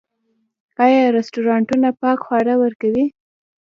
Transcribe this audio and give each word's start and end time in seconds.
آیا 0.85 1.01
رستورانتونه 1.17 1.87
پاک 2.01 2.19
خواړه 2.25 2.53
ورکوي؟ 2.63 3.05